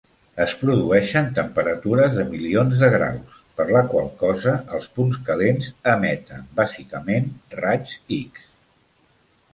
Es 0.43 0.53
produeixen 0.59 1.27
temperatures 1.39 2.15
de 2.19 2.25
milions 2.29 2.81
de 2.85 2.89
graus, 2.95 3.35
per 3.59 3.67
la 3.77 3.83
qual 3.91 4.09
cosa 4.23 4.55
els 4.79 4.87
punts 4.97 5.21
calents 5.29 5.69
emeten 5.95 6.51
bàsicament 6.63 7.33
raigs 7.63 7.97
X. 8.21 8.53